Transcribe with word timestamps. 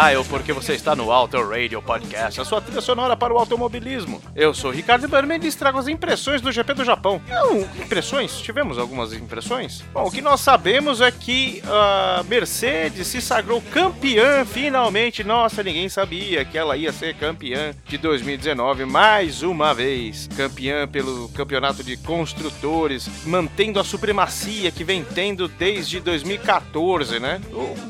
dial, 0.00 0.24
porque 0.24 0.50
você 0.50 0.72
está 0.72 0.96
no 0.96 1.12
Auto 1.12 1.36
Radio 1.46 1.82
Podcast, 1.82 2.40
a 2.40 2.44
sua 2.44 2.58
trilha 2.60 2.80
sonora 2.80 3.14
para 3.14 3.34
o 3.34 3.38
automobilismo. 3.38 4.22
Eu 4.34 4.54
sou 4.54 4.70
Ricardo 4.70 5.06
Berman 5.06 5.38
e 5.42 5.52
trago 5.52 5.78
as 5.78 5.88
impressões 5.88 6.40
do 6.40 6.50
GP 6.50 6.72
do 6.72 6.84
Japão. 6.84 7.20
Não, 7.28 7.60
impressões? 7.60 8.40
Tivemos 8.40 8.78
algumas 8.78 9.12
impressões? 9.12 9.84
Bom, 9.92 10.04
o 10.04 10.10
que 10.10 10.22
nós 10.22 10.40
sabemos 10.40 11.02
é 11.02 11.10
que 11.10 11.62
a 11.66 12.24
Mercedes 12.26 13.08
se 13.08 13.20
sagrou 13.20 13.62
campeã 13.72 14.44
finalmente. 14.46 15.22
Nossa, 15.22 15.62
ninguém 15.62 15.90
sabia 15.90 16.46
que 16.46 16.56
ela 16.56 16.78
ia 16.78 16.92
ser 16.92 17.14
campeã 17.16 17.74
de 17.86 17.98
2019 17.98 18.86
mais 18.86 19.42
uma 19.42 19.74
vez. 19.74 20.28
Campeã 20.34 20.88
pelo 20.88 21.28
campeonato 21.30 21.84
de 21.84 21.98
construtores, 21.98 23.06
mantendo 23.26 23.78
a 23.78 23.84
supremacia 23.84 24.70
que 24.70 24.82
vem 24.82 25.04
tendo 25.04 25.46
desde 25.46 26.00
2014, 26.00 27.20
né? 27.20 27.38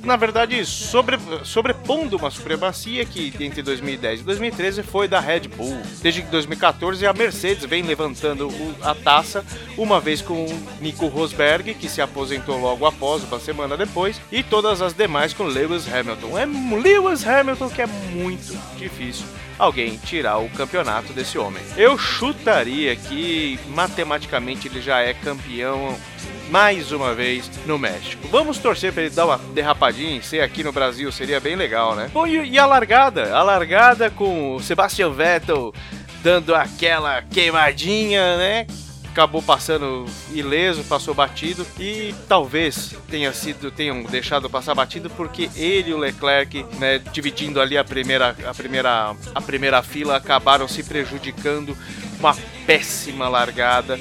Na 0.03 0.17
verdade, 0.17 0.65
sobre, 0.67 1.17
sobrepondo 1.45 2.01
uma 2.17 2.31
supremacia 2.31 3.05
que 3.05 3.33
entre 3.41 3.63
2010 3.63 4.21
e 4.21 4.23
2013 4.25 4.83
foi 4.83 5.09
da 5.09 5.21
Red 5.21 5.49
Bull. 5.49 5.81
Desde 6.03 6.23
2014 6.23 7.07
a 7.07 7.13
Mercedes 7.13 7.65
vem 7.65 7.83
levantando 7.83 8.49
a 8.83 8.95
taça, 8.95 9.45
uma 9.77 10.01
vez 10.01 10.21
com 10.23 10.47
Nico 10.81 11.07
Rosberg, 11.07 11.75
que 11.75 11.89
se 11.89 12.01
aposentou 12.01 12.59
logo 12.61 12.87
após, 12.87 13.23
uma 13.25 13.39
semana 13.39 13.77
depois, 13.77 14.21
e 14.31 14.43
todas 14.43 14.83
as 14.83 14.93
demais 14.93 15.33
com 15.33 15.45
Lewis 15.45 15.93
Hamilton. 15.93 16.39
É 16.39 16.47
Lewis 16.47 17.27
Hamilton 17.27 17.69
que 17.69 17.83
é 17.83 17.87
muito 17.87 18.59
difícil 18.77 19.27
alguém 19.61 19.99
tirar 19.99 20.39
o 20.39 20.49
campeonato 20.51 21.13
desse 21.13 21.37
homem. 21.39 21.63
Eu 21.77 21.99
chutaria 21.99 22.97
que 22.97 23.59
matematicamente 23.69 24.67
ele 24.67 24.81
já 24.81 25.01
é 25.01 25.13
campeão 25.13 25.97
mais 26.51 26.91
uma 26.91 27.15
vez 27.15 27.49
no 27.65 27.79
México. 27.79 28.27
Vamos 28.29 28.59
torcer 28.59 28.93
para 28.93 29.05
ele 29.05 29.15
dar 29.15 29.27
uma 29.27 29.39
derrapadinha 29.39 30.17
e 30.17 30.23
ser 30.23 30.41
aqui 30.41 30.65
no 30.65 30.73
Brasil, 30.73 31.11
seria 31.13 31.39
bem 31.39 31.55
legal, 31.55 31.95
né? 31.95 32.11
Bom, 32.13 32.27
e, 32.27 32.59
a 32.59 32.67
largada? 32.67 33.35
A 33.35 33.43
largada 33.43 34.11
com 34.11 34.57
o 34.57 34.61
Sebastian 34.61 35.11
Vettel 35.11 35.73
dando 36.23 36.55
aquela 36.55 37.23
queimadinha, 37.23 38.37
né? 38.37 38.67
acabou 39.11 39.43
passando 39.43 40.07
ileso, 40.33 40.85
passou 40.85 41.13
batido 41.13 41.67
e 41.79 42.15
talvez 42.29 42.95
tenha 43.09 43.33
sido 43.33 43.71
tenham 43.71 44.05
deixado 44.05 44.49
passar 44.49 44.73
batido 44.73 45.11
porque 45.11 45.51
ele 45.57 45.91
e 45.91 45.95
o 45.95 45.99
Leclerc, 45.99 46.65
né, 46.79 47.01
dividindo 47.13 47.61
ali 47.61 47.77
a 47.77 47.83
primeira 47.83 48.37
a 48.47 48.55
primeira 48.55 49.17
a 49.35 49.41
primeira 49.41 49.83
fila 49.83 50.17
acabaram 50.17 50.69
se 50.69 50.85
prejudicando 50.85 51.77
uma 52.21 52.37
péssima 52.65 53.29
largada 53.29 53.99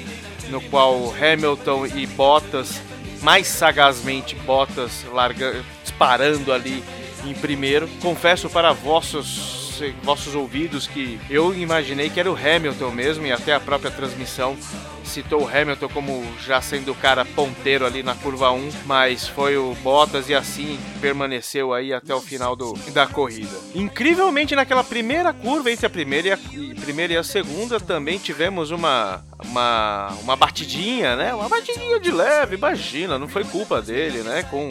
no 0.50 0.60
qual 0.60 1.14
Hamilton 1.14 1.86
e 1.86 2.06
Bottas 2.06 2.80
mais 3.22 3.46
sagazmente 3.46 4.34
Bottas 4.34 5.04
larga, 5.12 5.62
disparando 5.82 6.52
ali 6.52 6.82
em 7.24 7.34
primeiro. 7.34 7.88
Confesso 8.00 8.48
para 8.48 8.72
vossos 8.72 9.59
vossos 10.02 10.34
ouvidos 10.34 10.86
que 10.86 11.18
eu 11.28 11.54
imaginei 11.54 12.10
que 12.10 12.20
era 12.20 12.30
o 12.30 12.36
Hamilton 12.36 12.90
mesmo 12.90 13.26
e 13.26 13.32
até 13.32 13.54
a 13.54 13.60
própria 13.60 13.90
transmissão 13.90 14.56
citou 15.04 15.42
o 15.42 15.48
Hamilton 15.48 15.88
como 15.88 16.24
já 16.40 16.60
sendo 16.60 16.92
o 16.92 16.94
cara 16.94 17.24
ponteiro 17.24 17.84
ali 17.84 18.02
na 18.02 18.14
curva 18.14 18.52
1, 18.52 18.70
mas 18.86 19.26
foi 19.26 19.56
o 19.56 19.74
Bottas 19.82 20.28
e 20.28 20.34
assim 20.34 20.78
permaneceu 21.00 21.74
aí 21.74 21.92
até 21.92 22.14
o 22.14 22.20
final 22.20 22.54
do, 22.54 22.74
da 22.92 23.06
corrida. 23.06 23.56
Incrivelmente 23.74 24.54
naquela 24.54 24.84
primeira 24.84 25.32
curva 25.32 25.70
entre 25.70 25.86
a 25.86 25.90
primeira 25.90 26.28
e 26.28 26.32
a, 26.32 26.38
e 26.52 26.74
primeira 26.74 27.12
e 27.14 27.16
a 27.16 27.24
segunda 27.24 27.80
também 27.80 28.18
tivemos 28.18 28.70
uma 28.70 29.24
uma 29.44 30.08
uma 30.22 30.36
batidinha, 30.36 31.16
né? 31.16 31.34
Uma 31.34 31.48
batidinha 31.48 31.98
de 31.98 32.10
leve, 32.10 32.56
imagina, 32.56 33.18
não 33.18 33.26
foi 33.26 33.44
culpa 33.44 33.82
dele, 33.82 34.22
né? 34.22 34.44
Com 34.44 34.68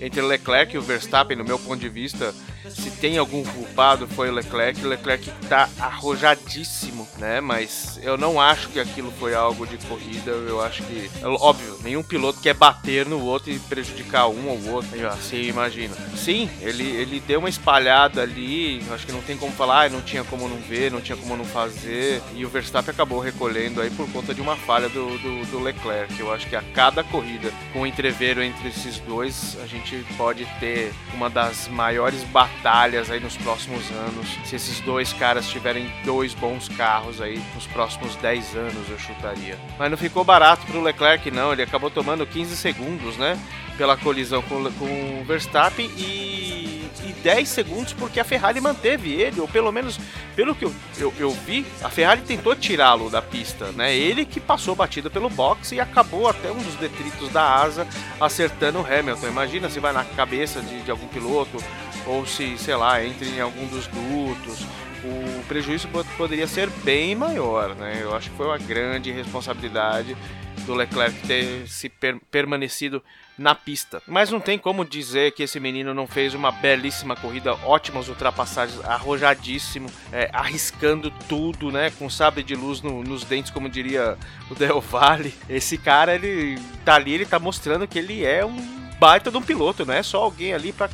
entre 0.00 0.20
Leclerc 0.20 0.74
e 0.74 0.78
o 0.78 0.82
Verstappen, 0.82 1.36
no 1.36 1.44
meu 1.44 1.58
ponto 1.58 1.78
de 1.78 1.88
vista, 1.88 2.34
se 2.70 2.90
tem 2.90 3.18
algum 3.18 3.42
culpado 3.42 4.06
foi 4.06 4.30
o 4.30 4.32
Leclerc. 4.32 4.84
O 4.84 4.88
Leclerc 4.88 5.30
tá 5.48 5.68
arrojadíssimo, 5.78 7.08
né? 7.18 7.40
Mas 7.40 7.98
eu 8.02 8.16
não 8.16 8.40
acho 8.40 8.68
que 8.68 8.78
aquilo 8.78 9.12
foi 9.18 9.34
algo 9.34 9.66
de 9.66 9.76
corrida. 9.86 10.30
Eu 10.30 10.60
acho 10.60 10.82
que, 10.84 11.10
óbvio, 11.24 11.78
nenhum 11.82 12.02
piloto 12.02 12.40
quer 12.40 12.54
bater 12.54 13.06
no 13.06 13.20
outro 13.20 13.50
e 13.50 13.58
prejudicar 13.58 14.28
um 14.28 14.48
ou 14.48 14.72
outro. 14.72 15.08
Assim, 15.08 15.42
imagina. 15.42 15.94
Sim, 16.16 16.48
ele, 16.60 16.88
ele 16.88 17.20
deu 17.20 17.40
uma 17.40 17.48
espalhada 17.48 18.22
ali. 18.22 18.82
Acho 18.90 19.06
que 19.06 19.12
não 19.12 19.22
tem 19.22 19.36
como 19.36 19.52
falar, 19.52 19.86
ah, 19.86 19.88
não 19.88 20.00
tinha 20.00 20.24
como 20.24 20.48
não 20.48 20.58
ver, 20.58 20.90
não 20.90 21.00
tinha 21.00 21.16
como 21.16 21.36
não 21.36 21.44
fazer. 21.44 22.22
E 22.34 22.44
o 22.44 22.48
Verstappen 22.48 22.92
acabou 22.92 23.20
recolhendo 23.20 23.80
aí 23.80 23.90
por 23.90 24.10
conta 24.12 24.34
de 24.34 24.40
uma 24.40 24.56
falha 24.56 24.88
do, 24.88 25.18
do, 25.18 25.50
do 25.50 25.60
Leclerc. 25.60 26.18
Eu 26.18 26.32
acho 26.32 26.48
que 26.48 26.56
a 26.56 26.62
cada 26.74 27.02
corrida, 27.02 27.52
com 27.72 27.82
o 27.82 27.86
entreveiro 27.86 28.42
entre 28.42 28.68
esses 28.68 28.98
dois, 29.00 29.56
a 29.62 29.66
gente 29.66 30.04
pode 30.16 30.46
ter 30.60 30.92
uma 31.14 31.28
das 31.28 31.68
maiores 31.68 32.22
batalhas 32.24 32.51
batalhas 32.62 33.10
aí 33.10 33.18
nos 33.18 33.36
próximos 33.36 33.90
anos. 33.90 34.38
Se 34.44 34.56
esses 34.56 34.80
dois 34.80 35.12
caras 35.12 35.48
tiverem 35.48 35.90
dois 36.04 36.32
bons 36.34 36.68
carros 36.68 37.20
aí 37.20 37.42
nos 37.54 37.66
próximos 37.66 38.14
10 38.16 38.56
anos, 38.56 38.88
eu 38.88 38.98
chutaria. 38.98 39.58
Mas 39.78 39.90
não 39.90 39.98
ficou 39.98 40.22
barato 40.22 40.64
pro 40.66 40.80
Leclerc, 40.80 41.30
não. 41.30 41.52
Ele 41.52 41.62
acabou 41.62 41.90
tomando 41.90 42.24
15 42.26 42.56
segundos, 42.56 43.16
né? 43.16 43.38
Pela 43.76 43.96
colisão 43.96 44.42
com, 44.42 44.70
com 44.72 45.20
o 45.20 45.24
Verstappen 45.24 45.90
e, 45.96 46.88
e 47.04 47.12
10 47.22 47.48
segundos 47.48 47.92
porque 47.92 48.20
a 48.20 48.24
Ferrari 48.24 48.60
manteve 48.60 49.12
ele, 49.12 49.40
ou 49.40 49.48
pelo 49.48 49.72
menos, 49.72 49.98
pelo 50.36 50.54
que 50.54 50.64
eu, 50.64 50.74
eu, 50.98 51.12
eu 51.18 51.30
vi, 51.30 51.66
a 51.82 51.88
Ferrari 51.88 52.20
tentou 52.20 52.54
tirá-lo 52.54 53.10
da 53.10 53.22
pista, 53.22 53.72
né? 53.72 53.94
Ele 53.94 54.24
que 54.24 54.38
passou 54.38 54.76
batida 54.76 55.10
pelo 55.10 55.30
box 55.30 55.72
e 55.72 55.80
acabou 55.80 56.28
até 56.28 56.50
um 56.50 56.58
dos 56.58 56.74
detritos 56.76 57.28
da 57.30 57.56
asa 57.56 57.88
acertando 58.20 58.80
o 58.80 58.86
Hamilton. 58.86 59.26
Imagina 59.28 59.68
se 59.68 59.80
vai 59.80 59.92
na 59.92 60.04
cabeça 60.04 60.60
de, 60.60 60.82
de 60.82 60.90
algum 60.90 61.08
piloto 61.08 61.58
ou 62.06 62.26
se, 62.26 62.56
sei 62.58 62.74
lá, 62.76 63.04
entre 63.04 63.28
em 63.28 63.40
algum 63.40 63.66
dos 63.66 63.86
dutos, 63.86 64.66
o 65.04 65.44
prejuízo 65.48 65.88
poderia 66.16 66.46
ser 66.46 66.68
bem 66.84 67.14
maior, 67.14 67.74
né? 67.74 67.98
Eu 68.00 68.14
acho 68.14 68.30
que 68.30 68.36
foi 68.36 68.46
uma 68.46 68.58
grande 68.58 69.10
responsabilidade 69.10 70.16
do 70.64 70.74
Leclerc 70.74 71.26
ter 71.26 71.66
se 71.66 71.88
per 71.88 72.20
permanecido 72.30 73.02
na 73.36 73.54
pista. 73.54 74.00
Mas 74.06 74.30
não 74.30 74.38
tem 74.38 74.58
como 74.58 74.84
dizer 74.84 75.32
que 75.32 75.42
esse 75.42 75.58
menino 75.58 75.92
não 75.92 76.06
fez 76.06 76.34
uma 76.34 76.52
belíssima 76.52 77.16
corrida, 77.16 77.54
ótimas 77.64 78.08
ultrapassagens, 78.08 78.84
arrojadíssimo, 78.84 79.88
é, 80.12 80.30
arriscando 80.32 81.10
tudo, 81.28 81.72
né? 81.72 81.90
Com 81.98 82.08
sabre 82.08 82.42
de 82.44 82.54
luz 82.54 82.80
no, 82.80 83.02
nos 83.02 83.24
dentes, 83.24 83.50
como 83.50 83.68
diria 83.68 84.16
o 84.50 84.54
Del 84.54 84.80
Valle. 84.80 85.34
Esse 85.48 85.76
cara, 85.76 86.14
ele 86.14 86.58
tá 86.84 86.94
ali, 86.94 87.14
ele 87.14 87.26
tá 87.26 87.38
mostrando 87.38 87.88
que 87.88 87.98
ele 87.98 88.24
é 88.24 88.44
um 88.44 88.81
baita 89.02 89.32
de 89.32 89.36
um 89.36 89.42
piloto, 89.42 89.84
não 89.84 89.94
é 89.94 90.00
só 90.00 90.22
alguém 90.22 90.54
ali 90.54 90.72
pra 90.72 90.88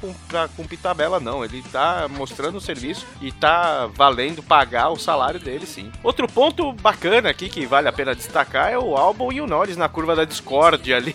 cumprir 0.56 0.78
tabela, 0.78 1.20
não. 1.20 1.44
Ele 1.44 1.62
tá 1.70 2.08
mostrando 2.08 2.56
o 2.56 2.60
serviço 2.60 3.06
e 3.20 3.30
tá 3.30 3.86
valendo 3.94 4.42
pagar 4.42 4.88
o 4.88 4.96
salário 4.96 5.38
dele, 5.38 5.66
sim. 5.66 5.92
Outro 6.02 6.26
ponto 6.26 6.72
bacana 6.72 7.28
aqui 7.28 7.50
que 7.50 7.66
vale 7.66 7.86
a 7.86 7.92
pena 7.92 8.14
destacar 8.14 8.72
é 8.72 8.78
o 8.78 8.96
Albon 8.96 9.30
e 9.30 9.42
o 9.42 9.46
Norris 9.46 9.76
na 9.76 9.90
curva 9.90 10.16
da 10.16 10.24
Discord 10.24 10.90
ali. 10.94 11.14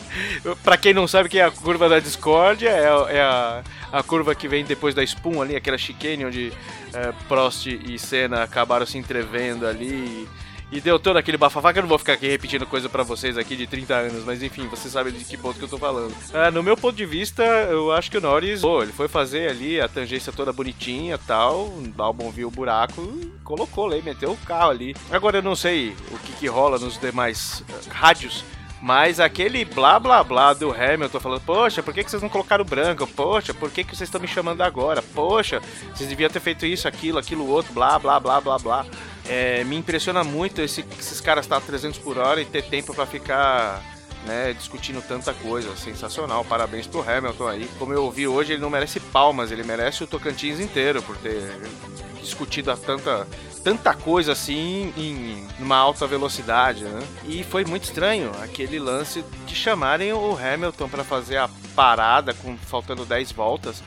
pra 0.62 0.76
quem 0.76 0.92
não 0.92 1.08
sabe 1.08 1.30
que 1.30 1.38
é 1.38 1.44
a 1.44 1.50
curva 1.50 1.88
da 1.88 2.00
Discord, 2.00 2.66
é, 2.66 2.82
é 2.82 3.20
a, 3.22 3.62
a 3.90 4.02
curva 4.02 4.34
que 4.34 4.46
vem 4.46 4.62
depois 4.62 4.94
da 4.94 5.02
Spoon 5.02 5.40
ali, 5.40 5.56
aquela 5.56 5.78
chicane 5.78 6.26
onde 6.26 6.52
é, 6.92 7.12
Prost 7.26 7.64
e 7.64 7.98
Senna 7.98 8.42
acabaram 8.42 8.84
se 8.84 8.98
entrevendo 8.98 9.66
ali 9.66 10.28
e 10.70 10.80
deu 10.80 10.98
todo 10.98 11.16
aquele 11.16 11.36
bafafá 11.36 11.72
que 11.72 11.78
eu 11.78 11.82
não 11.82 11.88
vou 11.88 11.98
ficar 11.98 12.14
aqui 12.14 12.26
repetindo 12.26 12.66
coisa 12.66 12.88
para 12.88 13.02
vocês 13.02 13.38
aqui 13.38 13.54
de 13.54 13.66
30 13.66 13.94
anos, 13.94 14.24
mas 14.24 14.42
enfim, 14.42 14.66
vocês 14.66 14.92
sabem 14.92 15.12
de 15.12 15.24
que 15.24 15.36
ponto 15.36 15.58
que 15.58 15.64
eu 15.64 15.68
tô 15.68 15.78
falando. 15.78 16.14
Ah, 16.34 16.50
no 16.50 16.62
meu 16.62 16.76
ponto 16.76 16.96
de 16.96 17.06
vista, 17.06 17.42
eu 17.42 17.92
acho 17.92 18.10
que 18.10 18.18
o 18.18 18.20
Norris, 18.20 18.60
pô, 18.60 18.82
ele 18.82 18.92
foi 18.92 19.08
fazer 19.08 19.50
ali 19.50 19.80
a 19.80 19.88
tangência 19.88 20.32
toda 20.32 20.52
bonitinha 20.52 21.18
tal, 21.18 21.66
o 21.66 22.02
álbum 22.02 22.30
viu 22.30 22.48
o 22.48 22.50
buraco, 22.50 23.02
colocou 23.44 23.86
ali, 23.86 24.02
meteu 24.02 24.32
o 24.32 24.36
carro 24.38 24.70
ali. 24.70 24.96
Agora 25.10 25.38
eu 25.38 25.42
não 25.42 25.54
sei 25.54 25.94
o 26.10 26.18
que, 26.18 26.32
que 26.32 26.46
rola 26.48 26.78
nos 26.78 26.98
demais 26.98 27.60
uh, 27.60 27.90
rádios, 27.90 28.44
mas 28.82 29.20
aquele 29.20 29.64
blá 29.64 29.98
blá 29.98 30.22
blá 30.22 30.52
do 30.52 30.72
Hamilton 30.72 31.20
falando, 31.20 31.40
poxa, 31.42 31.82
por 31.82 31.94
que, 31.94 32.04
que 32.04 32.10
vocês 32.10 32.22
não 32.22 32.28
colocaram 32.28 32.64
branco? 32.64 33.06
Poxa, 33.06 33.54
por 33.54 33.70
que, 33.70 33.84
que 33.84 33.96
vocês 33.96 34.08
estão 34.08 34.20
me 34.20 34.28
chamando 34.28 34.62
agora? 34.62 35.00
Poxa, 35.00 35.60
vocês 35.94 36.08
deviam 36.08 36.28
ter 36.28 36.40
feito 36.40 36.66
isso, 36.66 36.86
aquilo, 36.88 37.18
aquilo 37.18 37.48
outro, 37.48 37.72
blá 37.72 37.98
blá 37.98 38.18
blá 38.18 38.40
blá 38.40 38.58
blá. 38.58 38.86
É, 39.28 39.64
me 39.64 39.76
impressiona 39.76 40.22
muito 40.22 40.60
esse, 40.60 40.84
esses 40.98 41.20
caras 41.20 41.44
estar 41.44 41.56
a 41.56 41.60
300 41.60 41.98
por 41.98 42.18
hora 42.18 42.40
e 42.40 42.44
ter 42.44 42.62
tempo 42.62 42.94
para 42.94 43.06
ficar 43.06 43.82
né, 44.26 44.52
discutindo 44.52 45.00
tanta 45.00 45.32
coisa. 45.34 45.74
Sensacional, 45.76 46.44
parabéns 46.44 46.86
pro 46.86 47.08
Hamilton 47.08 47.48
aí. 47.48 47.70
Como 47.78 47.92
eu 47.92 48.04
ouvi 48.04 48.26
hoje, 48.26 48.52
ele 48.52 48.62
não 48.62 48.70
merece 48.70 49.00
palmas, 49.00 49.50
ele 49.50 49.62
merece 49.62 50.04
o 50.04 50.06
Tocantins 50.06 50.60
inteiro 50.60 51.02
por 51.02 51.16
ter 51.16 51.56
discutido 52.20 52.76
tanta, 52.76 53.26
tanta 53.62 53.94
coisa 53.94 54.32
assim 54.32 54.92
em 54.96 55.46
uma 55.60 55.76
alta 55.76 56.06
velocidade, 56.06 56.84
né? 56.84 57.00
E 57.24 57.44
foi 57.44 57.64
muito 57.64 57.84
estranho 57.84 58.32
aquele 58.42 58.78
lance 58.78 59.24
de 59.46 59.54
chamarem 59.54 60.12
o 60.12 60.36
Hamilton 60.36 60.88
para 60.88 61.04
fazer 61.04 61.36
a 61.36 61.48
parada 61.74 62.34
com 62.34 62.56
faltando 62.56 63.04
10 63.04 63.32
voltas. 63.32 63.82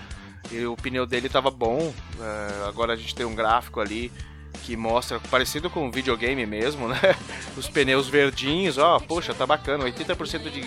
E 0.51 0.65
o 0.65 0.75
pneu 0.75 1.05
dele 1.05 1.27
estava 1.27 1.51
bom. 1.51 1.93
É, 2.19 2.67
agora 2.67 2.93
a 2.93 2.95
gente 2.95 3.13
tem 3.13 3.25
um 3.25 3.35
gráfico 3.35 3.79
ali 3.79 4.11
que 4.63 4.75
mostra, 4.75 5.19
parecido 5.31 5.69
com 5.69 5.87
um 5.87 5.91
videogame 5.91 6.45
mesmo, 6.45 6.87
né? 6.87 6.99
Os 7.57 7.67
pneus 7.67 8.07
verdinhos, 8.07 8.77
ó, 8.77 8.99
poxa, 8.99 9.33
tá 9.33 9.45
bacana, 9.45 9.85
80% 9.85 10.49
de, 10.49 10.61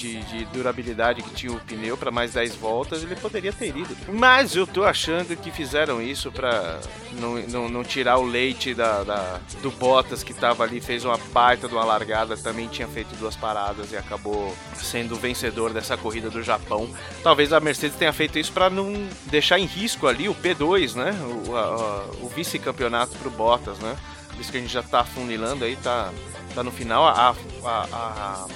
de, 0.00 0.22
de 0.22 0.44
durabilidade 0.46 1.22
que 1.22 1.30
tinha 1.34 1.52
o 1.52 1.60
pneu 1.60 1.96
para 1.96 2.10
mais 2.10 2.32
10 2.32 2.56
voltas, 2.56 3.02
ele 3.02 3.14
poderia 3.14 3.52
ter 3.52 3.68
ido. 3.68 3.94
Mas 4.08 4.56
eu 4.56 4.66
tô 4.66 4.82
achando 4.82 5.36
que 5.36 5.50
fizeram 5.50 6.00
isso 6.00 6.32
para 6.32 6.80
não, 7.12 7.34
não, 7.42 7.68
não, 7.68 7.84
tirar 7.84 8.16
o 8.16 8.24
leite 8.24 8.72
da, 8.72 9.04
da, 9.04 9.40
do 9.60 9.70
Bottas 9.70 10.22
que 10.22 10.32
tava 10.32 10.64
ali, 10.64 10.80
fez 10.80 11.04
uma 11.04 11.18
baita 11.32 11.68
de 11.68 11.74
uma 11.74 11.84
largada, 11.84 12.36
também 12.36 12.66
tinha 12.68 12.88
feito 12.88 13.14
duas 13.16 13.36
paradas 13.36 13.92
e 13.92 13.96
acabou 13.96 14.56
sendo 14.74 15.14
o 15.14 15.18
vencedor 15.18 15.72
dessa 15.72 15.96
corrida 15.98 16.30
do 16.30 16.42
Japão. 16.42 16.88
Talvez 17.22 17.52
a 17.52 17.60
Mercedes 17.60 17.98
tenha 17.98 18.12
feito 18.12 18.38
isso 18.38 18.52
para 18.52 18.70
não 18.70 19.06
deixar 19.26 19.58
em 19.58 19.66
risco 19.66 20.06
ali 20.06 20.28
o 20.28 20.34
P2, 20.34 20.94
né? 20.94 21.12
O, 21.22 22.24
o 22.24 22.28
vice-campeonato 22.28 23.18
pro 23.18 23.30
Bottas, 23.30 23.78
né? 23.78 23.96
Por 24.30 24.40
isso 24.40 24.50
que 24.50 24.56
a 24.56 24.60
gente 24.60 24.72
já 24.72 24.82
tá 24.82 25.04
funilando 25.04 25.64
aí, 25.64 25.76
tá, 25.76 26.10
tá 26.54 26.62
no 26.62 26.70
final. 26.70 27.04
A, 27.04 27.34
a, 27.62 27.68
a 27.68 28.46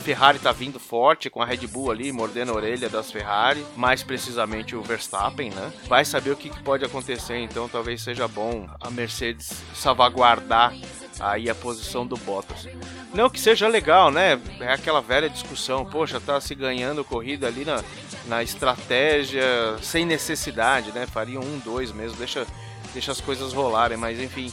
Ferrari 0.00 0.38
tá 0.38 0.50
vindo 0.50 0.80
forte 0.80 1.28
com 1.28 1.42
a 1.42 1.44
Red 1.44 1.66
Bull 1.66 1.90
ali, 1.90 2.10
mordendo 2.10 2.52
a 2.52 2.54
orelha 2.54 2.88
das 2.88 3.12
Ferrari, 3.12 3.64
mais 3.76 4.02
precisamente 4.02 4.74
o 4.74 4.82
Verstappen, 4.82 5.50
né? 5.50 5.72
Vai 5.86 6.04
saber 6.04 6.30
o 6.30 6.36
que, 6.36 6.50
pode 6.62 6.84
acontecer, 6.84 7.38
então 7.38 7.68
talvez 7.68 8.02
seja 8.02 8.26
bom 8.26 8.66
a 8.80 8.90
Mercedes 8.90 9.62
salvaguardar 9.74 10.74
aí 11.20 11.50
a 11.50 11.54
posição 11.54 12.06
do 12.06 12.16
Bottas. 12.16 12.66
Não 13.12 13.28
que 13.28 13.38
seja 13.38 13.68
legal, 13.68 14.10
né? 14.10 14.40
É 14.60 14.72
aquela 14.72 15.02
velha 15.02 15.28
discussão, 15.28 15.84
poxa, 15.84 16.18
tá 16.18 16.40
se 16.40 16.54
ganhando 16.54 17.04
corrida 17.04 17.46
ali 17.46 17.64
na, 17.64 17.84
na 18.26 18.42
estratégia 18.42 19.44
sem 19.82 20.06
necessidade, 20.06 20.92
né? 20.92 21.06
Faria 21.06 21.38
um, 21.38 21.58
dois 21.58 21.92
mesmo, 21.92 22.16
deixa, 22.16 22.46
deixa 22.94 23.12
as 23.12 23.20
coisas 23.20 23.52
rolarem, 23.52 23.98
mas 23.98 24.18
enfim, 24.18 24.50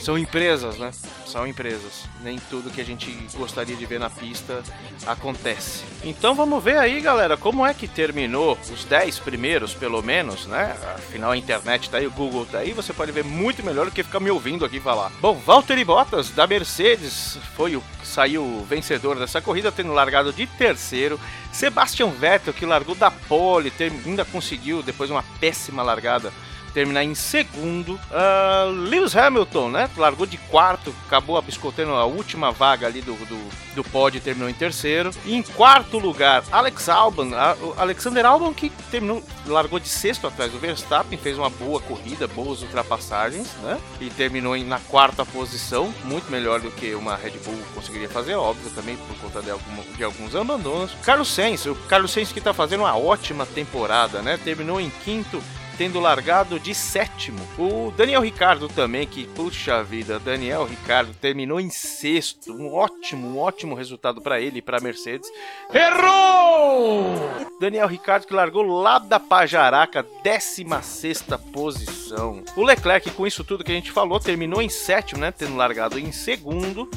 são 0.00 0.16
empresas, 0.18 0.78
né? 0.78 0.90
São 1.26 1.46
empresas. 1.46 2.08
Nem 2.22 2.38
tudo 2.50 2.70
que 2.70 2.80
a 2.80 2.84
gente 2.84 3.10
gostaria 3.34 3.76
de 3.76 3.86
ver 3.86 4.00
na 4.00 4.10
pista 4.10 4.62
acontece. 5.06 5.84
Então 6.02 6.34
vamos 6.34 6.62
ver 6.62 6.78
aí, 6.78 7.00
galera, 7.00 7.36
como 7.36 7.64
é 7.66 7.74
que 7.74 7.86
terminou 7.86 8.58
os 8.72 8.84
10 8.84 9.18
primeiros, 9.20 9.74
pelo 9.74 10.02
menos, 10.02 10.46
né? 10.46 10.76
Afinal 10.94 11.32
a 11.32 11.36
internet 11.36 11.90
tá 11.90 11.98
aí, 11.98 12.06
o 12.06 12.10
Google 12.10 12.46
tá 12.46 12.58
aí, 12.58 12.72
você 12.72 12.92
pode 12.92 13.12
ver 13.12 13.24
muito 13.24 13.62
melhor 13.62 13.86
do 13.86 13.92
que 13.92 14.02
ficar 14.02 14.20
me 14.20 14.30
ouvindo 14.30 14.64
aqui 14.64 14.80
falar. 14.80 15.12
Bom, 15.20 15.34
Valtteri 15.34 15.84
Bottas 15.84 16.30
da 16.30 16.46
Mercedes 16.46 17.38
foi 17.54 17.76
o 17.76 17.82
saiu 18.02 18.64
vencedor 18.68 19.18
dessa 19.18 19.40
corrida, 19.40 19.70
tendo 19.70 19.92
largado 19.92 20.32
de 20.32 20.46
terceiro. 20.46 21.20
Sebastian 21.52 22.08
Vettel 22.10 22.54
que 22.54 22.66
largou 22.66 22.94
da 22.94 23.10
pole, 23.10 23.72
ainda 24.06 24.24
conseguiu 24.24 24.82
depois 24.82 25.10
uma 25.10 25.22
péssima 25.38 25.82
largada 25.82 26.32
terminar 26.72 27.04
em 27.04 27.14
segundo. 27.14 27.94
Uh, 27.94 28.70
Lewis 28.88 29.14
Hamilton, 29.16 29.70
né? 29.70 29.90
Largou 29.96 30.26
de 30.26 30.36
quarto, 30.36 30.94
acabou 31.06 31.36
abiscotando 31.36 31.92
a 31.92 32.04
última 32.04 32.50
vaga 32.50 32.86
ali 32.86 33.00
do, 33.00 33.14
do, 33.14 33.74
do 33.74 33.84
pódio 33.84 34.18
e 34.18 34.20
terminou 34.20 34.48
em 34.48 34.54
terceiro. 34.54 35.10
E 35.24 35.34
em 35.34 35.42
quarto 35.42 35.98
lugar, 35.98 36.44
Alex 36.50 36.88
Albon, 36.88 37.30
Alexander 37.76 38.24
Albon 38.24 38.52
que 38.52 38.70
terminou, 38.90 39.22
largou 39.46 39.78
de 39.78 39.88
sexto 39.88 40.26
atrás 40.26 40.52
do 40.52 40.58
Verstappen, 40.58 41.18
fez 41.18 41.36
uma 41.38 41.50
boa 41.50 41.80
corrida, 41.80 42.26
boas 42.26 42.62
ultrapassagens, 42.62 43.48
né? 43.62 43.78
E 44.00 44.10
terminou 44.10 44.56
na 44.64 44.78
quarta 44.78 45.24
posição, 45.24 45.92
muito 46.04 46.30
melhor 46.30 46.60
do 46.60 46.70
que 46.70 46.94
uma 46.94 47.16
Red 47.16 47.38
Bull 47.44 47.58
conseguiria 47.74 48.08
fazer, 48.08 48.34
óbvio, 48.34 48.70
também 48.70 48.96
por 48.96 49.16
conta 49.18 49.40
de, 49.42 49.96
de 49.96 50.04
alguns 50.04 50.34
abandonos. 50.34 50.92
Carlos 51.04 51.28
Sainz, 51.32 51.66
o 51.66 51.74
Carlos 51.88 52.10
Sainz 52.10 52.32
que 52.32 52.38
está 52.38 52.52
fazendo 52.52 52.80
uma 52.80 52.96
ótima 52.96 53.46
temporada, 53.46 54.22
né? 54.22 54.38
Terminou 54.42 54.80
em 54.80 54.90
quinto 55.04 55.42
tendo 55.80 55.98
largado 55.98 56.60
de 56.60 56.74
sétimo. 56.74 57.40
O 57.58 57.90
Daniel 57.96 58.20
Ricardo 58.20 58.68
também, 58.68 59.06
que 59.06 59.26
puxa 59.28 59.82
vida, 59.82 60.18
Daniel 60.18 60.66
Ricardo 60.66 61.14
terminou 61.14 61.58
em 61.58 61.70
sexto. 61.70 62.52
Um 62.52 62.70
ótimo, 62.74 63.26
um 63.26 63.38
ótimo 63.38 63.74
resultado 63.74 64.20
para 64.20 64.38
ele 64.38 64.58
e 64.58 64.62
para 64.62 64.78
Mercedes. 64.78 65.26
Errou! 65.72 67.14
Daniel 67.58 67.88
Ricardo 67.88 68.26
que 68.26 68.34
largou 68.34 68.62
lá 68.62 68.98
da 68.98 69.18
Pajaraca, 69.18 70.04
16 70.22 71.24
posição. 71.50 72.42
O 72.54 72.62
Leclerc, 72.62 73.10
com 73.12 73.26
isso 73.26 73.42
tudo 73.42 73.64
que 73.64 73.72
a 73.72 73.74
gente 73.74 73.90
falou, 73.90 74.20
terminou 74.20 74.60
em 74.60 74.68
sétimo, 74.68 75.22
né? 75.22 75.32
Tendo 75.32 75.56
largado 75.56 75.98
em 75.98 76.12
segundo. 76.12 76.90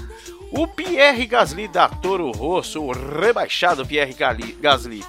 O 0.51 0.67
Pierre 0.67 1.25
Gasly 1.25 1.69
da 1.69 1.87
Toro 1.87 2.29
Rosso, 2.31 2.83
o 2.83 2.91
rebaixado 2.91 3.85
Pierre 3.85 4.13
Gasly, 4.59 5.05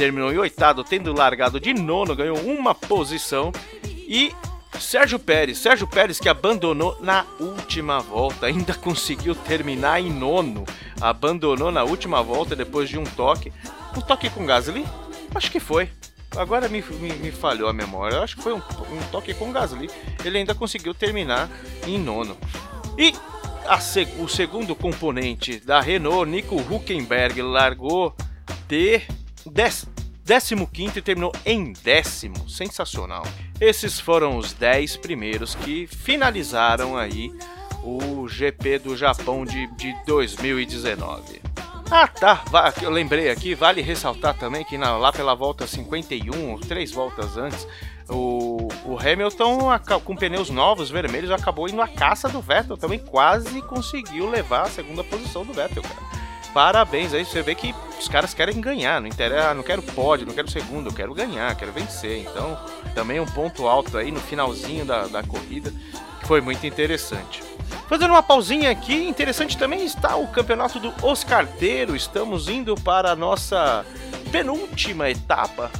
terminou 0.00 0.32
em 0.32 0.38
oitavo, 0.38 0.82
tendo 0.82 1.12
largado 1.12 1.60
de 1.60 1.74
nono, 1.74 2.16
ganhou 2.16 2.38
uma 2.38 2.74
posição. 2.74 3.52
E 3.84 4.32
Sérgio 4.78 5.18
Pérez, 5.18 5.58
Sérgio 5.58 5.86
Pérez 5.86 6.18
que 6.18 6.26
abandonou 6.26 6.96
na 7.02 7.26
última 7.38 8.00
volta, 8.00 8.46
ainda 8.46 8.72
conseguiu 8.80 9.34
terminar 9.34 10.00
em 10.00 10.10
nono, 10.10 10.64
abandonou 11.02 11.70
na 11.70 11.84
última 11.84 12.22
volta 12.22 12.56
depois 12.56 12.88
de 12.88 12.98
um 12.98 13.04
toque. 13.04 13.52
Um 13.94 14.00
toque 14.00 14.30
com 14.30 14.46
Gasly? 14.46 14.86
Acho 15.34 15.50
que 15.50 15.60
foi. 15.60 15.90
Agora 16.34 16.66
me, 16.66 16.80
me, 16.80 17.12
me 17.16 17.30
falhou 17.30 17.68
a 17.68 17.72
memória. 17.72 18.20
Acho 18.20 18.36
que 18.36 18.42
foi 18.42 18.54
um, 18.54 18.56
um 18.58 19.02
toque 19.12 19.34
com 19.34 19.52
Gasly. 19.52 19.90
Ele 20.24 20.38
ainda 20.38 20.54
conseguiu 20.54 20.94
terminar 20.94 21.46
em 21.86 21.98
nono. 21.98 22.38
E 22.96 23.12
o 24.18 24.26
segundo 24.26 24.74
componente 24.74 25.60
da 25.60 25.78
Renault, 25.78 26.30
Nico 26.30 26.56
Huckenberg, 26.56 27.42
largou 27.42 28.16
de 28.66 29.02
décimo 29.44 29.89
quinto 30.64 30.96
e 30.96 31.02
terminou 31.02 31.32
em 31.44 31.72
décimo. 31.72 32.48
Sensacional. 32.48 33.24
Esses 33.60 33.98
foram 33.98 34.36
os 34.36 34.52
10 34.52 34.98
primeiros 34.98 35.56
que 35.56 35.88
finalizaram 35.88 36.96
aí 36.96 37.32
o 37.82 38.28
GP 38.28 38.78
do 38.78 38.96
Japão 38.96 39.44
de, 39.44 39.66
de 39.74 39.92
2019. 40.06 41.42
Ah 41.90 42.06
tá, 42.06 42.44
eu 42.80 42.90
lembrei 42.90 43.28
aqui, 43.28 43.56
vale 43.56 43.82
ressaltar 43.82 44.38
também 44.38 44.64
que 44.64 44.78
na, 44.78 44.96
lá 44.96 45.12
pela 45.12 45.34
volta 45.34 45.66
51, 45.66 46.60
três 46.60 46.92
voltas 46.92 47.36
antes, 47.36 47.66
o, 48.08 48.68
o 48.84 48.96
Hamilton 48.96 49.68
com 50.04 50.14
pneus 50.14 50.48
novos, 50.48 50.90
vermelhos, 50.90 51.32
acabou 51.32 51.68
indo 51.68 51.82
à 51.82 51.88
caça 51.88 52.28
do 52.28 52.40
Vettel, 52.40 52.76
também 52.76 53.00
quase 53.00 53.60
conseguiu 53.62 54.30
levar 54.30 54.62
a 54.62 54.70
segunda 54.70 55.02
posição 55.02 55.44
do 55.44 55.52
Vettel, 55.52 55.82
cara 55.82 56.19
parabéns 56.52 57.12
aí. 57.12 57.24
Você 57.24 57.42
vê 57.42 57.54
que 57.54 57.74
os 57.98 58.08
caras 58.08 58.34
querem 58.34 58.60
ganhar, 58.60 59.00
não 59.00 59.08
interessa, 59.08 59.50
ah, 59.50 59.54
não 59.54 59.62
quero 59.62 59.82
pódio, 59.82 60.26
não 60.26 60.34
quero 60.34 60.50
segundo, 60.50 60.88
eu 60.88 60.94
quero 60.94 61.14
ganhar, 61.14 61.54
quero 61.54 61.72
vencer. 61.72 62.20
Então, 62.20 62.58
também 62.94 63.20
um 63.20 63.26
ponto 63.26 63.66
alto 63.66 63.96
aí 63.96 64.10
no 64.10 64.20
finalzinho 64.20 64.84
da, 64.84 65.06
da 65.06 65.22
corrida, 65.22 65.72
que 66.20 66.26
foi 66.26 66.40
muito 66.40 66.66
interessante. 66.66 67.42
Fazendo 67.88 68.10
uma 68.10 68.22
pausinha 68.22 68.70
aqui, 68.70 69.08
interessante 69.08 69.58
também 69.58 69.84
está 69.84 70.16
o 70.16 70.28
campeonato 70.28 70.78
do 70.78 70.92
Oscarteiro. 71.02 71.96
Estamos 71.96 72.48
indo 72.48 72.74
para 72.76 73.10
a 73.10 73.16
nossa 73.16 73.84
penúltima 74.30 75.10
etapa 75.10 75.70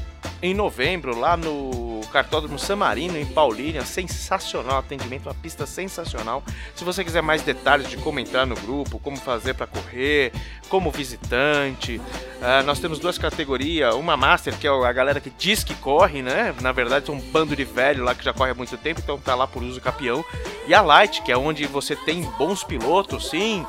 em 0.43 0.55
novembro, 0.55 1.19
lá 1.19 1.37
no 1.37 2.01
Cartódromo 2.13 2.59
San 2.59 2.77
Marino, 2.77 3.17
em 3.17 3.27
Paulínia. 3.27 3.85
Sensacional 3.85 4.79
atendimento, 4.79 5.27
uma 5.27 5.35
pista 5.35 5.67
sensacional. 5.67 6.43
Se 6.75 6.85
você 6.85 7.05
quiser 7.05 7.23
mais 7.23 7.43
detalhes 7.43 7.89
de 7.89 7.97
como 7.97 8.19
entrar 8.21 8.47
no 8.47 8.55
grupo, 8.57 8.99
como 8.99 9.17
fazer 9.17 9.55
para 9.55 9.67
correr, 9.67 10.33
como 10.69 10.91
visitante, 10.91 11.97
uh, 11.97 12.65
nós 12.65 12.79
temos 12.79 12.99
duas 12.99 13.19
categorias. 13.19 13.95
Uma 13.95 14.17
Master, 14.17 14.57
que 14.57 14.67
é 14.67 14.71
a 14.71 14.93
galera 14.93 15.21
que 15.21 15.31
diz 15.31 15.63
que 15.63 15.75
corre, 15.75 16.23
né? 16.23 16.55
Na 16.61 16.73
verdade, 16.73 17.07
são 17.07 17.15
um 17.15 17.21
bando 17.21 17.55
de 17.55 17.65
velho 17.65 18.05
lá 18.05 18.15
que 18.15 18.25
já 18.25 18.33
corre 18.33 18.51
há 18.51 18.55
muito 18.55 18.77
tempo, 18.77 19.01
então 19.03 19.19
tá 19.19 19.35
lá 19.35 19.47
por 19.47 19.63
uso 19.63 19.81
campeão. 19.81 20.25
E 20.67 20.75
a 20.75 20.81
Light, 20.81 21.23
que 21.23 21.33
é 21.33 21.37
onde 21.37 21.67
você 21.67 21.95
tem 21.95 22.23
bons 22.39 22.65
pilotos, 22.65 23.29
sim 23.31 23.67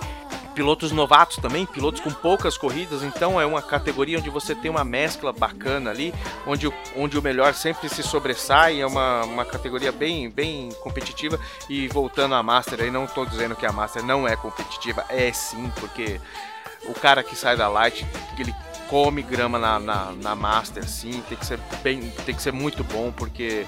pilotos 0.54 0.92
novatos 0.92 1.38
também, 1.38 1.66
pilotos 1.66 2.02
com 2.02 2.12
poucas 2.12 2.58
corridas, 2.58 3.04
então 3.04 3.40
é 3.40 3.46
uma 3.46 3.62
categoria 3.62 4.18
onde 4.18 4.30
você 4.30 4.54
tem 4.54 4.70
uma 4.70 4.84
mescla 4.84 5.32
bacana 5.32 5.90
ali, 5.90 6.14
onde, 6.46 6.72
onde 6.96 7.18
o 7.18 7.22
melhor 7.22 7.54
sempre 7.54 7.90
se 7.90 8.04
sobressai, 8.04 8.82
é 8.82 8.86
uma, 8.86 9.24
uma 9.24 9.46
categoria 9.46 9.92
bem, 9.92 10.30
bem 10.30 10.70
competitiva. 10.82 11.40
E 11.70 11.88
voltando 11.88 12.36
à 12.36 12.44
Master, 12.44 12.82
aí 12.82 12.92
não 12.92 13.06
estou 13.06 13.26
dizendo 13.26 13.56
que 13.56 13.66
a 13.66 13.72
Master 13.72 14.04
não 14.04 14.28
é 14.28 14.36
competitiva, 14.36 15.06
é 15.10 15.32
sim, 15.32 15.72
porque 15.80 16.20
o 16.86 16.94
cara 16.94 17.24
que 17.24 17.36
sai 17.36 17.56
da 17.56 17.68
Light, 17.68 18.06
ele 18.38 18.54
come 18.92 19.22
grama 19.22 19.58
na, 19.58 19.80
na, 19.80 20.12
na 20.12 20.36
Master, 20.36 20.86
sim, 20.86 21.24
tem 21.30 21.38
que 21.38 21.46
ser 21.46 21.58
bem, 21.82 22.12
tem 22.26 22.36
que 22.36 22.42
ser 22.42 22.52
muito 22.52 22.84
bom, 22.84 23.10
porque 23.10 23.66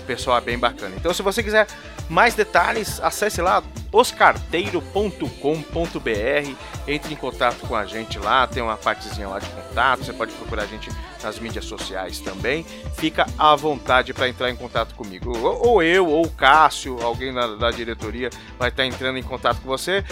o 0.00 0.06
pessoal 0.06 0.38
é 0.38 0.40
bem 0.40 0.58
bacana. 0.58 0.94
Então, 0.96 1.12
se 1.12 1.20
você 1.20 1.42
quiser 1.42 1.66
mais 2.08 2.34
detalhes, 2.34 2.98
acesse 2.98 3.42
lá 3.42 3.62
oscarteiro.com.br, 3.92 6.56
entre 6.88 7.12
em 7.12 7.16
contato 7.16 7.66
com 7.68 7.76
a 7.76 7.84
gente 7.84 8.18
lá, 8.18 8.46
tem 8.46 8.62
uma 8.62 8.78
partezinha 8.78 9.28
lá 9.28 9.38
de 9.38 9.48
contato, 9.50 10.04
você 10.04 10.12
pode 10.14 10.32
procurar 10.32 10.62
a 10.62 10.66
gente 10.66 10.88
nas 11.22 11.38
mídias 11.38 11.66
sociais 11.66 12.18
também. 12.18 12.64
Fica 12.96 13.26
à 13.38 13.54
vontade 13.54 14.14
para 14.14 14.28
entrar 14.28 14.50
em 14.50 14.56
contato 14.56 14.94
comigo. 14.94 15.36
Ou, 15.36 15.82
eu, 15.82 16.08
ou 16.08 16.24
o 16.24 16.30
Cássio, 16.30 17.00
alguém 17.02 17.32
da, 17.32 17.54
da 17.54 17.70
diretoria 17.70 18.30
vai 18.58 18.70
estar 18.70 18.86
entrando 18.86 19.18
em 19.18 19.22
contato 19.22 19.60
com 19.60 19.68
você 19.68 20.02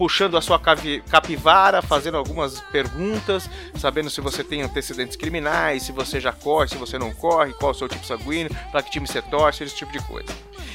puxando 0.00 0.38
a 0.38 0.40
sua 0.40 0.58
capivara, 0.58 1.82
fazendo 1.82 2.16
algumas 2.16 2.58
perguntas, 2.72 3.50
sabendo 3.76 4.08
se 4.08 4.22
você 4.22 4.42
tem 4.42 4.62
antecedentes 4.62 5.14
criminais, 5.14 5.82
se 5.82 5.92
você 5.92 6.18
já 6.18 6.32
corre, 6.32 6.68
se 6.68 6.78
você 6.78 6.98
não 6.98 7.12
corre, 7.12 7.52
qual 7.52 7.72
o 7.72 7.74
seu 7.74 7.86
tipo 7.86 8.06
sanguíneo, 8.06 8.50
para 8.72 8.82
que 8.82 8.90
time 8.90 9.06
você 9.06 9.20
torce, 9.20 9.62
esse 9.62 9.76
tipo 9.76 9.92
de 9.92 10.02
coisa. 10.06 10.30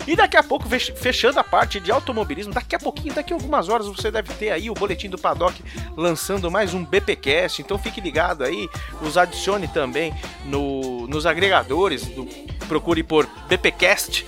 E 0.05 0.15
daqui 0.15 0.37
a 0.37 0.43
pouco, 0.43 0.69
fechando 0.69 1.39
a 1.39 1.43
parte 1.43 1.79
de 1.79 1.91
automobilismo, 1.91 2.53
daqui 2.53 2.75
a 2.75 2.79
pouquinho, 2.79 3.15
daqui 3.15 3.33
a 3.33 3.35
algumas 3.35 3.67
horas, 3.67 3.87
você 3.87 4.11
deve 4.11 4.31
ter 4.35 4.51
aí 4.51 4.69
o 4.69 4.75
boletim 4.75 5.09
do 5.09 5.17
Paddock 5.17 5.59
lançando 5.97 6.51
mais 6.51 6.75
um 6.75 6.85
BPcast. 6.85 7.63
Então 7.63 7.79
fique 7.79 7.99
ligado 7.99 8.43
aí, 8.43 8.69
os 9.01 9.17
adicione 9.17 9.67
também 9.67 10.13
no, 10.45 11.07
nos 11.07 11.25
agregadores, 11.25 12.05
do, 12.05 12.27
procure 12.67 13.01
por 13.01 13.27
BPcast 13.47 14.23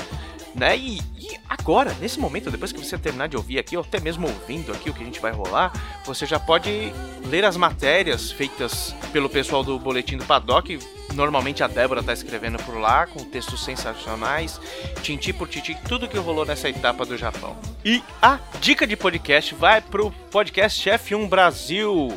né? 0.58 0.76
E, 0.76 1.00
e, 1.30 1.40
agora, 1.50 1.94
nesse 2.00 2.20
momento, 2.20 2.50
depois 2.50 2.72
que 2.72 2.84
você 2.84 2.98
terminar 2.98 3.28
de 3.28 3.36
ouvir 3.36 3.60
aqui, 3.60 3.76
ou 3.76 3.84
até 3.84 4.00
mesmo 4.00 4.28
ouvindo 4.28 4.72
aqui 4.72 4.90
o 4.90 4.94
que 4.94 5.02
a 5.02 5.06
gente 5.06 5.20
vai 5.20 5.32
rolar, 5.32 5.74
você 6.06 6.26
já 6.26 6.40
pode 6.40 6.94
ler 7.26 7.44
as 7.44 7.58
matérias 7.58 8.32
feitas 8.32 8.96
pelo 9.12 9.30
pessoal 9.30 9.64
do 9.64 9.78
Boletim 9.78 10.18
do 10.18 10.26
Paddock. 10.26 10.80
Normalmente 11.14 11.64
a 11.64 11.68
Débora 11.68 12.02
tá 12.02 12.14
escrevendo 12.14 12.58
por 12.64 12.78
lá, 12.78 13.08
com 13.08 13.24
textos 13.24 13.64
sensacionais, 13.64 14.60
tintim 15.02 15.34
por 15.34 15.48
tintim, 15.48 15.76
tudo 15.88 16.08
que 16.08 16.18
rolou 16.18 16.46
nessa 16.46 16.70
etapa 16.70 17.06
do 17.06 17.18
Japão. 17.18 17.58
E 17.84 18.02
a 18.22 18.40
dica 18.62 18.88
de 18.88 18.96
podcast 18.96 19.54
vai 19.56 19.82
pro 19.82 20.12
podcast 20.32 20.90
F1 20.90 21.28
Brasil 21.28 22.14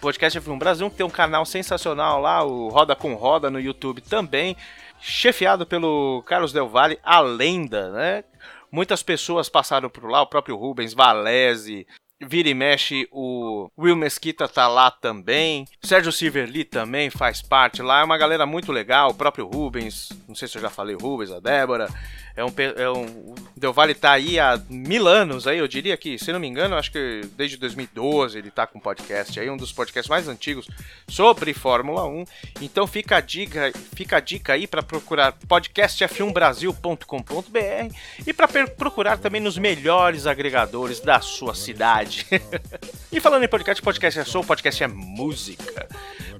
podcast 0.00 0.40
F1 0.40 0.58
Brasil, 0.58 0.88
que 0.88 0.96
tem 0.96 1.04
um 1.04 1.10
canal 1.10 1.44
sensacional 1.44 2.22
lá, 2.22 2.42
o 2.42 2.70
Roda 2.70 2.96
com 2.96 3.12
Roda 3.12 3.50
no 3.50 3.60
YouTube 3.60 4.00
também 4.00 4.56
chefiado 5.00 5.66
pelo 5.66 6.22
Carlos 6.26 6.52
Del 6.52 6.68
Valle, 6.68 6.98
a 7.02 7.20
lenda, 7.20 7.90
né? 7.90 8.24
Muitas 8.70 9.02
pessoas 9.02 9.48
passaram 9.48 9.90
por 9.90 10.08
lá, 10.08 10.22
o 10.22 10.26
próprio 10.26 10.56
Rubens 10.56 10.94
Valese, 10.94 11.86
vira 12.20 12.48
e 12.48 12.54
mexe, 12.54 13.08
o 13.10 13.70
Will 13.78 13.96
Mesquita 13.96 14.46
tá 14.46 14.68
lá 14.68 14.90
também. 14.90 15.66
Sérgio 15.82 16.12
Silverly 16.12 16.64
também 16.64 17.08
faz 17.08 17.40
parte 17.40 17.82
lá. 17.82 18.00
É 18.00 18.04
uma 18.04 18.18
galera 18.18 18.44
muito 18.44 18.70
legal. 18.70 19.10
O 19.10 19.14
próprio 19.14 19.46
Rubens, 19.46 20.10
não 20.28 20.34
sei 20.34 20.46
se 20.46 20.58
eu 20.58 20.62
já 20.62 20.70
falei, 20.70 20.94
Rubens, 20.94 21.30
a 21.30 21.40
Débora. 21.40 21.88
É 22.36 22.44
um, 22.44 22.52
é 22.76 22.90
um, 22.90 23.34
Del 23.56 23.74
tá 24.00 24.12
aí 24.12 24.38
há 24.38 24.60
mil 24.70 25.08
anos 25.08 25.46
aí, 25.46 25.58
eu 25.58 25.68
diria 25.68 25.96
que, 25.96 26.18
se 26.18 26.30
não 26.32 26.40
me 26.40 26.46
engano, 26.46 26.76
acho 26.76 26.92
que 26.92 27.22
desde 27.36 27.56
2012 27.56 28.38
ele 28.38 28.50
tá 28.50 28.66
com 28.66 28.80
podcast 28.80 29.38
aí, 29.38 29.50
um 29.50 29.56
dos 29.56 29.72
podcasts 29.72 30.08
mais 30.08 30.28
antigos 30.28 30.66
sobre 31.08 31.52
Fórmula 31.52 32.06
1. 32.06 32.24
Então 32.62 32.86
fica 32.86 33.16
a 33.16 33.20
dica, 33.20 33.72
fica 33.94 34.18
a 34.18 34.20
dica 34.20 34.52
aí 34.54 34.66
para 34.66 34.82
procurar 34.82 35.36
podcastf1brasil.com.br 35.46 37.94
e 38.26 38.32
para 38.32 38.48
procurar 38.68 39.18
também 39.18 39.40
nos 39.40 39.58
melhores 39.58 40.26
agregadores 40.26 41.00
da 41.00 41.20
sua 41.20 41.54
cidade. 41.54 42.09
e 43.12 43.20
falando 43.20 43.44
em 43.44 43.48
podcast, 43.48 43.82
podcast 43.82 44.20
é 44.20 44.24
som, 44.24 44.42
podcast 44.42 44.82
é 44.82 44.88
música 44.88 45.88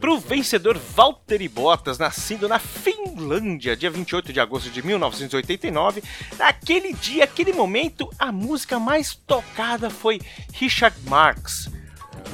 para 0.01 0.11
o 0.11 0.19
vencedor 0.19 0.79
Valtteri 0.79 1.47
Bottas, 1.47 1.99
nascido 1.99 2.49
na 2.49 2.59
Finlândia, 2.59 3.77
dia 3.77 3.91
28 3.91 4.33
de 4.33 4.41
agosto 4.41 4.71
de 4.71 4.85
1989. 4.85 6.03
Naquele 6.39 6.95
dia, 6.95 7.25
aquele 7.25 7.53
momento, 7.53 8.09
a 8.19 8.33
música 8.33 8.79
mais 8.79 9.15
tocada 9.15 9.91
foi 9.91 10.21
Richard 10.55 10.97
Marx, 11.07 11.71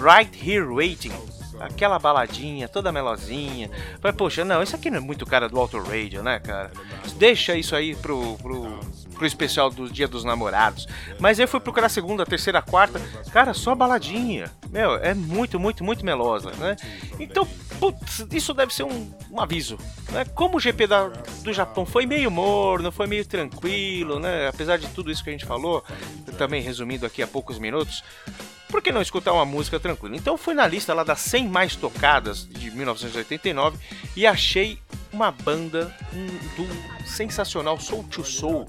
Right 0.00 0.38
Here 0.49 0.66
Waiting. 0.66 1.36
Aquela 1.61 1.99
baladinha, 1.99 2.69
toda 2.69 2.93
melosinha. 2.93 3.71
Vai, 4.01 4.13
poxa, 4.13 4.45
não, 4.45 4.63
isso 4.63 4.77
aqui 4.77 4.91
não 4.91 4.99
é 4.99 5.01
muito 5.01 5.27
cara 5.27 5.49
do 5.49 5.59
Auto 5.59 5.79
Radio, 5.79 6.23
né, 6.23 6.39
cara? 6.39 6.71
Deixa 7.17 7.57
isso 7.57 7.75
aí 7.75 7.95
pro, 7.95 8.37
pro 8.39 8.79
pro 9.17 9.27
especial 9.27 9.71
do 9.71 9.91
Dia 9.91 10.07
dos 10.07 10.25
Namorados. 10.25 10.87
Mas 11.19 11.39
eu 11.39 11.49
fui 11.49 11.59
procurar 11.59 11.87
a 11.87 11.91
segunda, 11.91 12.23
a 12.23 12.27
terceira, 12.27 12.59
a 12.61 12.63
quarta. 12.63 13.01
Cara, 13.33 13.53
só 13.53 13.75
baladinha. 13.75 14.51
Meu, 14.71 14.97
é 14.97 15.15
muito, 15.15 15.59
muito, 15.59 15.83
muito 15.83 16.05
melosa, 16.05 16.53
né? 16.53 16.77
Então, 17.19 17.47
putz, 17.81 18.27
isso 18.31 18.55
deve 18.55 18.75
ser 18.75 18.85
um, 18.85 19.11
um 19.31 19.41
aviso. 19.41 19.79
Né? 20.11 20.25
Como 20.35 20.57
o 20.57 20.61
GP 20.61 20.87
da, 20.87 21.09
do 21.43 21.53
Japão 21.53 21.85
foi 21.85 22.07
meio 22.07 22.31
morno, 22.31 22.93
foi 22.93 23.07
meio 23.07 23.25
tranquilo, 23.25 24.21
né? 24.21 24.49
Apesar 24.49 24.77
de 24.77 24.89
tudo 24.89 25.11
isso 25.11 25.25
que 25.25 25.31
a 25.31 25.33
gente 25.33 25.47
falou, 25.47 25.83
também 26.39 26.63
resumindo 26.63 27.07
aqui 27.07 27.23
a 27.23 27.27
poucos 27.27 27.59
minutos, 27.59 28.05
por 28.76 28.83
que 28.83 28.92
não 28.92 29.00
escutar 29.00 29.33
uma 29.33 29.47
música 29.47 29.80
tranquila? 29.80 30.14
Então 30.14 30.37
fui 30.37 30.52
na 30.52 30.66
lista 30.66 30.92
lá 30.92 31.02
das 31.02 31.21
100 31.21 31.49
mais 31.49 31.75
tocadas 31.75 32.47
de 32.47 32.71
1989 32.71 33.78
e 34.14 34.26
achei 34.26 34.78
uma 35.11 35.30
banda 35.30 35.97
um, 36.12 36.26
do 36.62 37.06
sensacional 37.06 37.80
Soul 37.80 38.04
to 38.04 38.23
Soul. 38.23 38.68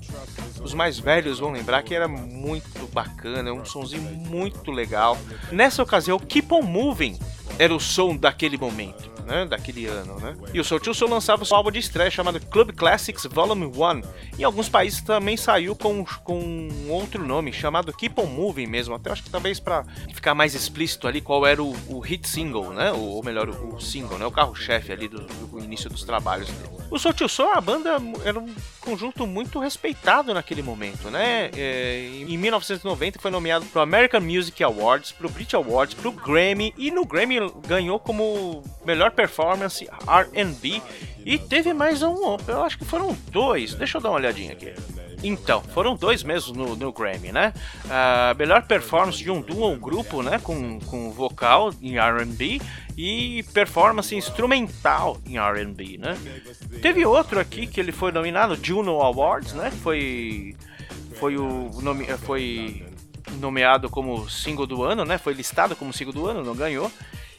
Os 0.62 0.74
mais 0.74 0.98
velhos 0.98 1.40
vão 1.40 1.52
lembrar 1.52 1.84
que 1.84 1.94
era 1.94 2.08
muito 2.08 2.88
bacana, 2.94 3.50
é 3.50 3.52
um 3.52 3.66
sonzinho 3.66 4.02
muito 4.02 4.72
legal. 4.72 5.18
Nessa 5.52 5.84
ocasião, 5.84 6.18
Keep 6.18 6.54
On 6.54 6.62
Moving 6.62 7.20
era 7.60 7.76
o 7.76 7.80
som 7.80 8.16
daquele 8.16 8.58
momento 8.58 9.17
né, 9.28 9.46
daquele 9.46 9.86
ano, 9.86 10.18
né? 10.20 10.36
E 10.54 10.60
o 10.60 10.64
Soul 10.64 10.82
Soul 10.94 11.12
lançava 11.12 11.44
o 11.44 11.56
álbum 11.56 11.70
de 11.70 11.80
estreia 11.80 12.10
chamado 12.10 12.40
Club 12.40 12.72
Classics 12.72 13.26
Volume 13.26 13.66
1. 13.66 14.40
Em 14.40 14.44
alguns 14.44 14.70
países 14.70 15.02
também 15.02 15.36
saiu 15.36 15.76
com, 15.76 16.06
com 16.24 16.70
outro 16.90 17.26
nome, 17.26 17.52
chamado 17.52 17.92
Keep 17.92 18.20
On 18.22 18.26
Moving 18.26 18.68
mesmo. 18.68 18.96
Até 18.96 19.12
acho 19.12 19.24
que 19.24 19.30
talvez 19.30 19.60
para 19.60 19.84
ficar 20.14 20.34
mais 20.34 20.56
explícito 20.56 21.08
ali 21.08 21.20
qual 21.20 21.46
era 21.46 21.62
o, 21.62 21.76
o 21.90 22.00
hit 22.00 22.28
single, 22.28 22.72
né? 22.72 22.92
Ou, 22.94 23.18
ou 23.18 23.24
melhor, 23.24 23.50
o, 23.50 23.80
single, 23.82 24.18
né? 24.18 24.26
O 24.26 24.32
carro-chefe 24.32 24.94
ali 24.94 25.10
do, 25.10 25.20
do, 25.20 25.60
início 25.60 25.90
dos 25.90 26.04
trabalhos 26.04 26.48
dele. 26.48 26.78
O 26.90 26.98
Soul 26.98 27.28
Soul, 27.28 27.52
a 27.54 27.60
banda 27.60 27.98
era 28.24 28.40
um 28.40 28.56
conjunto 28.80 29.28
muito 29.28 29.60
respeitado 29.60 30.34
naquele 30.34 30.62
momento, 30.62 31.12
né? 31.12 31.52
É, 31.54 32.08
em 32.28 32.38
1990 32.38 33.20
foi 33.20 33.30
nomeado 33.30 33.66
para 33.66 33.80
o 33.80 33.84
American 33.84 34.22
Music 34.22 34.64
Awards, 34.64 35.12
para 35.12 35.28
o 35.28 35.30
Brit 35.30 35.54
Awards, 35.54 35.96
para 35.96 36.08
o 36.08 36.14
Grammy 36.14 36.74
e 36.78 36.90
no 36.90 37.06
Grammy 37.06 37.38
ganhou 37.68 38.00
como 38.00 38.64
melhor 38.88 39.12
performance 39.12 39.86
R&B 40.08 40.82
e 41.26 41.38
teve 41.38 41.74
mais 41.74 42.02
um, 42.02 42.38
eu 42.48 42.64
acho 42.64 42.78
que 42.78 42.86
foram 42.86 43.16
dois. 43.30 43.74
Deixa 43.74 43.98
eu 43.98 44.02
dar 44.02 44.10
uma 44.10 44.16
olhadinha 44.16 44.54
aqui. 44.54 44.74
Então, 45.22 45.62
foram 45.62 45.96
dois 45.96 46.24
mesmo 46.24 46.56
no, 46.56 46.76
no 46.76 46.94
Grammy, 46.94 47.34
né? 47.34 47.52
Uh, 47.86 48.38
melhor 48.38 48.62
performance 48.64 49.18
de 49.18 49.30
um 49.30 49.42
duo 49.42 49.60
ou 49.60 49.76
grupo, 49.76 50.22
né? 50.22 50.40
Com, 50.42 50.80
com 50.80 51.12
vocal 51.12 51.74
em 51.82 51.98
RB 51.98 52.62
e 52.96 53.44
performance 53.52 54.16
instrumental 54.16 55.18
em 55.26 55.38
RB, 55.38 55.98
né? 55.98 56.18
Teve 56.82 57.06
outro 57.06 57.40
aqui 57.40 57.68
que 57.68 57.80
ele 57.80 57.92
foi 57.92 58.12
nominado, 58.12 58.58
Juno 58.62 59.02
Awards, 59.02 59.54
né? 59.54 59.70
Foi, 59.72 60.56
foi 61.20 61.36
o 61.36 61.82
nome, 61.82 62.06
foi 62.20 62.86
nomeado 63.40 63.90
como 63.90 64.30
single 64.30 64.68
do 64.68 64.84
ano, 64.84 65.04
né? 65.04 65.18
Foi 65.18 65.34
listado 65.34 65.76
como 65.76 65.92
single 65.92 66.14
do 66.14 66.28
ano, 66.28 66.44
não 66.44 66.56
ganhou. 66.56 66.90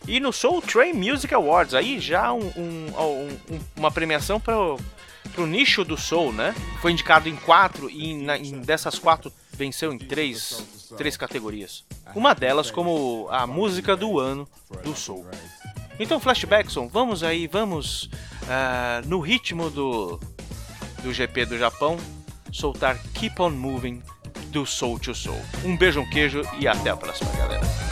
E 0.09 0.19
no 0.19 0.33
Soul 0.33 0.63
Train 0.63 0.95
Music 0.95 1.33
Awards, 1.35 1.75
aí 1.75 2.01
já 2.01 2.33
um, 2.33 2.51
um, 2.57 2.87
um, 2.99 3.61
uma 3.77 3.91
premiação 3.91 4.41
para 4.41 4.57
o 4.57 5.47
nicho 5.47 5.85
do 5.85 5.99
Soul, 5.99 6.33
né? 6.33 6.55
Foi 6.81 6.93
indicado 6.93 7.29
em 7.29 7.37
quatro 7.37 7.91
e 7.91 8.15
na, 8.17 8.39
em 8.39 8.59
dessas 8.63 8.99
quatro 8.99 9.31
venceu 9.53 9.93
em 9.93 9.99
três, 9.99 10.65
três 10.97 11.15
categorias. 11.15 11.85
Uma 12.15 12.35
delas 12.35 12.71
como 12.71 13.29
a 13.31 13.47
música 13.47 13.95
do 13.95 14.19
ano 14.19 14.49
do 14.83 14.97
Soul. 14.97 15.27
Então, 16.01 16.19
Flashbackson, 16.19 16.89
vamos 16.89 17.23
aí, 17.23 17.47
vamos 17.47 18.05
uh, 18.05 19.07
no 19.07 19.21
ritmo 19.21 19.69
do, 19.69 20.19
do 21.03 21.13
GP 21.13 21.45
do 21.45 21.59
Japão 21.59 21.99
soltar 22.51 22.97
Keep 23.13 23.43
On 23.43 23.51
Moving 23.51 24.03
do 24.47 24.65
Soul 24.65 24.99
to 24.99 25.15
Soul. 25.15 25.41
Um 25.67 25.77
beijo, 25.77 26.01
um 26.01 26.09
queijo 26.09 26.41
e 26.59 26.67
até 26.67 26.89
a 26.89 26.97
próxima, 26.97 27.31
galera. 27.33 27.88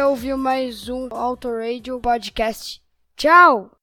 Você 0.00 0.04
ouviu 0.04 0.38
mais 0.38 0.88
um 0.88 1.08
Auto 1.10 1.54
Radio 1.54 2.00
Podcast. 2.00 2.82
Tchau! 3.18 3.70